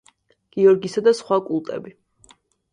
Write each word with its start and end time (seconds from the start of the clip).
გიორგისა 0.55 1.05
და 1.09 1.15
სხვა 1.21 1.41
კულტები. 1.53 1.97